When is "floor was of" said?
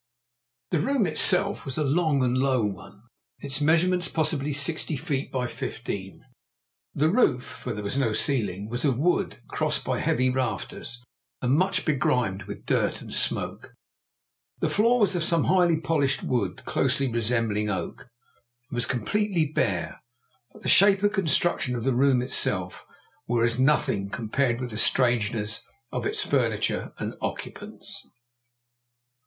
14.71-15.23